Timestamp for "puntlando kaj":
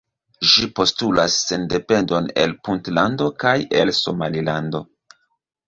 2.69-3.55